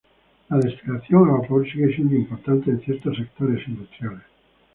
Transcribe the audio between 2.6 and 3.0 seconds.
en